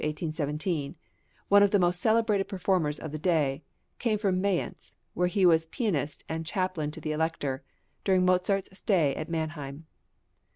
[0.01, 0.97] Sterkel (1750
[1.49, 3.61] 1817), one of the most celebrated performers of the day,
[3.99, 7.61] came from Mayence (where he was pianist and chaplain to the Elector)
[8.03, 9.85] during Mozart's stay at Mannheim.